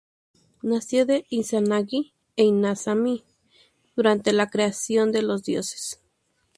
[0.63, 3.23] Nació de Izanagi e Izanami
[3.95, 6.01] durante la creación de los dioses.